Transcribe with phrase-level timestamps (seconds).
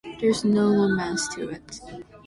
[0.19, 1.79] There's no romance to it.